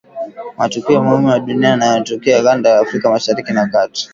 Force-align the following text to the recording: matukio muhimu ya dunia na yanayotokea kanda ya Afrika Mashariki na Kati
matukio 0.57 1.03
muhimu 1.03 1.29
ya 1.29 1.39
dunia 1.39 1.59
na 1.59 1.67
yanayotokea 1.69 2.43
kanda 2.43 2.69
ya 2.69 2.79
Afrika 2.79 3.09
Mashariki 3.09 3.53
na 3.53 3.67
Kati 3.67 4.09